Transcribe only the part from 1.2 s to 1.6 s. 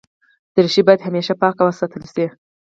پاک